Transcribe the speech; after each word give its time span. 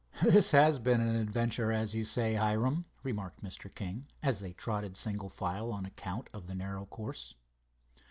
"This 0.23 0.49
has 0.49 0.79
been 0.79 0.97
quite 0.99 1.09
an 1.11 1.15
adventure, 1.15 1.71
as 1.71 1.93
you 1.93 2.05
say, 2.05 2.33
Hiram," 2.33 2.85
remarked 3.03 3.43
Mr. 3.43 3.71
King, 3.71 4.07
as 4.23 4.39
they 4.39 4.51
trotted 4.53 4.97
single 4.97 5.29
file 5.29 5.71
on 5.71 5.85
account 5.85 6.27
of 6.33 6.47
the 6.47 6.55
narrow 6.55 6.87
course. 6.87 7.35